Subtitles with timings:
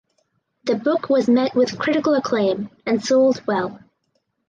[0.63, 3.77] The book was met with critical acclaim and sold well.